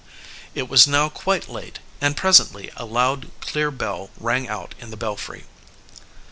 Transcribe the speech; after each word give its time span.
It 0.55 0.67
was 0.67 0.87
now 0.87 1.09
quite 1.09 1.47
late, 1.47 1.77
and 2.01 2.17
presently 2.17 2.71
a 2.75 2.85
loud, 2.85 3.29
clear 3.39 3.69
bell 3.69 4.09
rang 4.19 4.49
out 4.49 4.73
in 4.79 4.89
the 4.89 4.97
belfry. 4.97 5.45